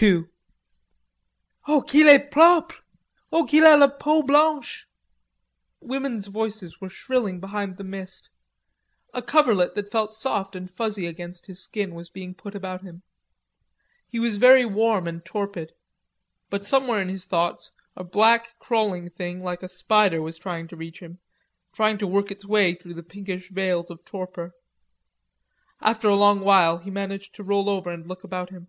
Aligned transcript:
II 0.00 0.26
"Oh, 1.66 1.82
qu'il 1.82 2.06
est 2.06 2.30
propre! 2.30 2.84
Oh, 3.32 3.42
qu'il 3.44 3.64
a 3.64 3.76
la 3.76 3.88
peau 3.88 4.22
blanche!" 4.22 4.86
Women's 5.80 6.28
voices 6.28 6.80
were 6.80 6.90
shrilling 6.90 7.40
behind 7.40 7.78
the 7.78 7.82
mist. 7.84 8.30
A 9.12 9.20
coverlet 9.20 9.74
that 9.74 9.90
felt 9.90 10.14
soft 10.14 10.54
and 10.54 10.70
fuzzy 10.70 11.06
against 11.06 11.46
his 11.46 11.60
skin 11.60 11.96
was 11.96 12.10
being 12.10 12.32
put 12.32 12.54
about 12.54 12.82
him. 12.82 13.02
He 14.06 14.20
was 14.20 14.36
very 14.36 14.64
warm 14.64 15.08
and 15.08 15.24
torpid. 15.24 15.72
But 16.48 16.64
somewhere 16.64 17.00
in 17.02 17.08
his 17.08 17.24
thoughts 17.24 17.72
a 17.96 18.04
black 18.04 18.56
crawling 18.60 19.10
thing 19.10 19.42
like 19.42 19.64
a 19.64 19.68
spider 19.68 20.22
was 20.22 20.38
trying 20.38 20.68
to 20.68 20.76
reach 20.76 21.00
him, 21.00 21.18
trying 21.72 21.98
to 21.98 22.06
work 22.06 22.30
its 22.30 22.44
way 22.46 22.74
through 22.76 22.94
the 22.94 23.02
pinkish 23.02 23.48
veils 23.50 23.90
of 23.90 24.04
torpor. 24.04 24.52
After 25.80 26.06
a 26.08 26.14
long 26.14 26.38
while 26.38 26.78
he 26.78 26.88
managed 26.90 27.34
to 27.34 27.42
roll 27.42 27.68
over, 27.68 27.90
and 27.90 28.06
looked 28.06 28.22
about 28.22 28.50
him. 28.50 28.68